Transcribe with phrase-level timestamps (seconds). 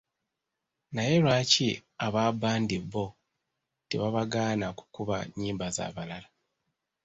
[0.93, 1.69] Naye lwaki
[2.05, 3.05] aba bbandi bo
[3.89, 6.29] tebabagaana kukuba nnyimba z'abalala.